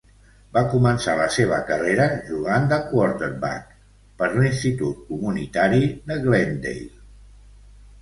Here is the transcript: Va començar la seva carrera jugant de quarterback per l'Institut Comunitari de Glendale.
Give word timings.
Va 0.57 0.61
començar 0.69 1.13
la 1.19 1.27
seva 1.35 1.59
carrera 1.67 2.07
jugant 2.31 2.67
de 2.73 2.81
quarterback 2.87 3.71
per 4.23 4.33
l'Institut 4.41 5.07
Comunitari 5.13 5.87
de 6.11 6.23
Glendale. 6.29 6.93